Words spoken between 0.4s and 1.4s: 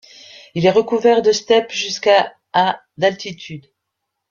Il est recouvert de